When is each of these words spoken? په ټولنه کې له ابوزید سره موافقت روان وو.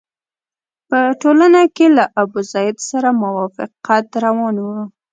په 0.89 0.99
ټولنه 1.21 1.61
کې 1.75 1.87
له 1.97 2.05
ابوزید 2.21 2.75
سره 2.89 3.09
موافقت 3.23 4.05
روان 4.25 4.55
وو. 4.65 4.79